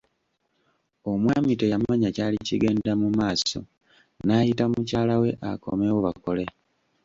Omwami 1.11 1.51
teyamanya 1.59 2.09
kyali 2.15 2.37
kigenda 2.47 2.91
mu 3.01 3.09
maaso, 3.17 3.59
n'ayita 4.25 4.63
mukyala 4.71 5.13
we 5.21 5.29
akomewo 5.49 5.97
bakole. 6.05 6.45